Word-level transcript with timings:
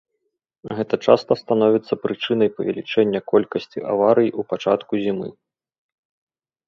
Гэта 0.77 0.95
часта 1.07 1.31
становіцца 1.41 1.93
прычынай 2.07 2.49
павелічэння 2.61 3.19
колькасці 3.35 3.79
аварый 3.93 4.29
у 4.41 4.47
пачатку 4.55 4.93
зімы. 5.05 5.27